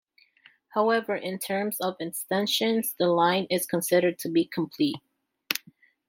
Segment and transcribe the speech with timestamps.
[0.69, 4.97] However, in terms of extensions, the line is considered to be complete.